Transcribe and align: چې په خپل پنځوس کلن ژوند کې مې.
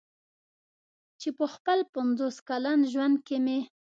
چې 1.21 1.29
په 1.37 1.45
خپل 1.53 1.79
پنځوس 1.95 2.35
کلن 2.49 2.79
ژوند 2.91 3.15
کې 3.27 3.37
مې. 3.45 3.59